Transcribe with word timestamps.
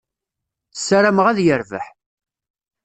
Ssarameɣ 0.73 1.25
ad 1.27 1.39
yerbeḥ. 1.45 1.85